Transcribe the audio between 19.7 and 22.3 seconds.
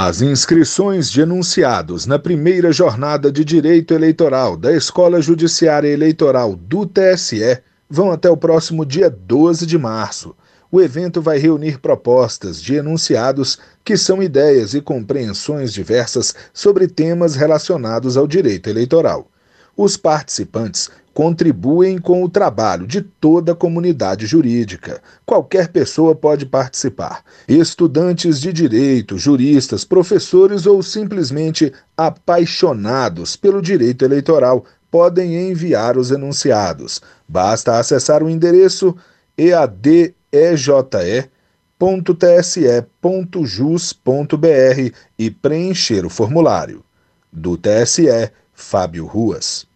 Os participantes contribuem com o